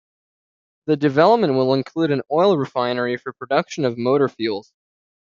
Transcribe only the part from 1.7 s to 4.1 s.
include an oil refinery for production of